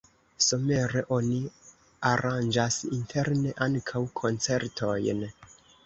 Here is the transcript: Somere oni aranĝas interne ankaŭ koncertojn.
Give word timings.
Somere 0.45 1.03
oni 1.17 1.37
aranĝas 2.13 2.81
interne 2.99 3.57
ankaŭ 3.71 4.05
koncertojn. 4.25 5.27